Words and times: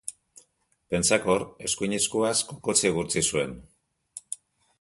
Pentsakor, 0.93 1.45
eskuin 1.69 1.95
eskuaz 1.99 2.33
kokotsa 2.53 2.91
igurtzi 2.93 3.27
zuen. 3.35 3.55